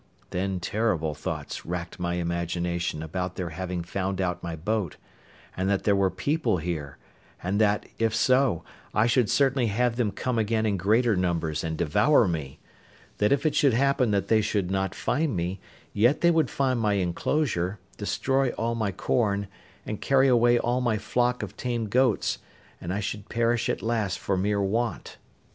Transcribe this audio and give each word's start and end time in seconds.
Then 0.31 0.59
terrible 0.59 1.13
thoughts 1.13 1.63
racked 1.63 1.99
my 1.99 2.15
imagination 2.15 3.03
about 3.03 3.35
their 3.35 3.49
having 3.49 3.83
found 3.83 4.19
out 4.19 4.41
my 4.41 4.55
boat, 4.55 4.97
and 5.55 5.69
that 5.69 5.83
there 5.83 5.95
were 5.95 6.09
people 6.09 6.57
here; 6.57 6.97
and 7.43 7.61
that, 7.61 7.85
if 7.99 8.15
so, 8.15 8.63
I 8.95 9.05
should 9.05 9.29
certainly 9.29 9.67
have 9.67 9.97
them 9.97 10.09
come 10.11 10.39
again 10.39 10.65
in 10.65 10.75
greater 10.75 11.15
numbers 11.15 11.63
and 11.63 11.77
devour 11.77 12.27
me; 12.27 12.57
that 13.19 13.31
if 13.31 13.45
it 13.45 13.53
should 13.53 13.75
happen 13.75 14.09
that 14.09 14.27
they 14.27 14.41
should 14.41 14.71
not 14.71 14.95
find 14.95 15.35
me, 15.35 15.59
yet 15.93 16.21
they 16.21 16.31
would 16.31 16.49
find 16.49 16.79
my 16.79 16.93
enclosure, 16.93 17.77
destroy 17.97 18.49
all 18.53 18.73
my 18.73 18.91
corn, 18.91 19.47
and 19.85 20.01
carry 20.01 20.27
away 20.27 20.57
all 20.57 20.81
my 20.81 20.97
flock 20.97 21.43
of 21.43 21.55
tame 21.55 21.85
goats, 21.87 22.39
and 22.81 22.91
I 22.91 23.01
should 23.01 23.29
perish 23.29 23.69
at 23.69 23.83
last 23.83 24.17
for 24.17 24.35
mere 24.35 24.63
want. 24.63 25.17